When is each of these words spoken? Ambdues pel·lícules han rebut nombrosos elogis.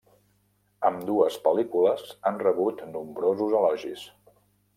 Ambdues 0.89 1.37
pel·lícules 1.43 2.01
han 2.31 2.41
rebut 2.45 2.83
nombrosos 2.97 3.55
elogis. 3.61 4.09